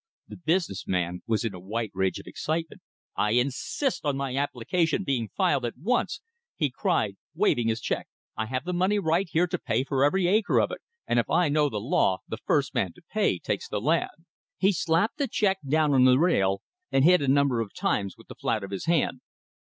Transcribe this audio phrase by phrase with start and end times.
[0.27, 2.81] The business man was in a white rage of excitement.
[3.15, 6.21] "I insist on my application being filed at once!"
[6.55, 8.07] he cried waving his check.
[8.35, 11.29] "I have the money right here to pay for every acre of it; and if
[11.29, 14.25] I know the law, the first man to pay takes the land."
[14.57, 18.17] He slapped the check down on the rail, and hit it a number of times
[18.17, 19.21] with the flat of his hand.